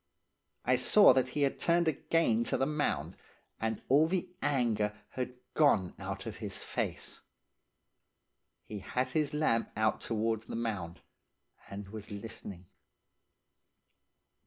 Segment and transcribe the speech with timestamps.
[0.65, 3.15] I saw that he had turned again to the mound,
[3.59, 7.21] and all the anger had gone out of his face.
[8.63, 11.01] He had his lamp out towards the mound,
[11.69, 12.65] and was listening.